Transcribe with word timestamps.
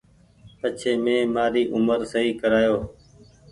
پڇي 0.59 0.91
مين 1.03 1.21
مآري 1.35 1.63
اومر 1.73 1.99
سئي 2.11 2.31
ڪرايو 2.41 2.75